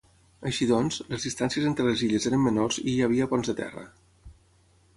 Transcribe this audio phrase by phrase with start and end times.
[0.51, 3.85] Així doncs, les distàncies entre les illes eren menors i hi havia ponts de terra.